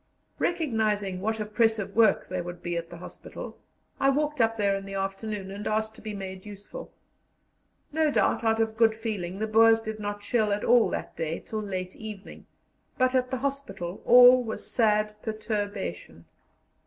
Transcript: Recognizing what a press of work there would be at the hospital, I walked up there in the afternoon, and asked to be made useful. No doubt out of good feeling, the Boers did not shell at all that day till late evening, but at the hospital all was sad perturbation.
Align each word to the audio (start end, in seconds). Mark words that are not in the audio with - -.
Recognizing 0.39 1.21
what 1.21 1.39
a 1.39 1.45
press 1.45 1.77
of 1.77 1.95
work 1.95 2.27
there 2.27 2.41
would 2.43 2.63
be 2.63 2.75
at 2.75 2.89
the 2.89 2.97
hospital, 2.97 3.59
I 3.99 4.09
walked 4.09 4.41
up 4.41 4.57
there 4.57 4.75
in 4.75 4.85
the 4.85 4.95
afternoon, 4.95 5.51
and 5.51 5.67
asked 5.67 5.93
to 5.93 6.01
be 6.01 6.15
made 6.15 6.43
useful. 6.43 6.91
No 7.91 8.09
doubt 8.09 8.43
out 8.43 8.59
of 8.59 8.75
good 8.77 8.95
feeling, 8.95 9.37
the 9.37 9.45
Boers 9.45 9.79
did 9.79 9.99
not 9.99 10.23
shell 10.23 10.51
at 10.51 10.63
all 10.63 10.89
that 10.89 11.15
day 11.15 11.37
till 11.39 11.61
late 11.61 11.95
evening, 11.95 12.47
but 12.97 13.13
at 13.13 13.29
the 13.29 13.37
hospital 13.37 14.01
all 14.03 14.43
was 14.43 14.65
sad 14.65 15.13
perturbation. 15.21 16.25